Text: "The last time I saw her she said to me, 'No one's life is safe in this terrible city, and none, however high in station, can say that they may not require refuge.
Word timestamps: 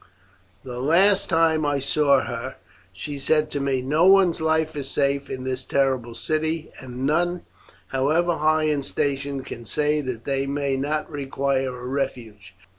"The 0.63 0.79
last 0.79 1.29
time 1.29 1.63
I 1.63 1.77
saw 1.77 2.21
her 2.21 2.55
she 2.91 3.19
said 3.19 3.51
to 3.51 3.59
me, 3.59 3.83
'No 3.83 4.07
one's 4.07 4.41
life 4.41 4.75
is 4.75 4.87
safe 4.89 5.29
in 5.29 5.43
this 5.43 5.63
terrible 5.63 6.15
city, 6.15 6.71
and 6.79 7.05
none, 7.05 7.43
however 7.89 8.37
high 8.37 8.63
in 8.63 8.81
station, 8.81 9.43
can 9.43 9.63
say 9.63 10.01
that 10.01 10.25
they 10.25 10.47
may 10.47 10.75
not 10.75 11.07
require 11.11 11.85
refuge. 11.85 12.55